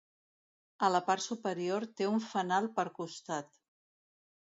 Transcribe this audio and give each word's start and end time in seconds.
A 0.87 0.89
la 0.93 1.01
part 1.09 1.25
superior 1.27 1.87
té 2.01 2.09
un 2.17 2.25
fanal 2.33 2.73
per 2.81 2.89
costat. 2.99 3.57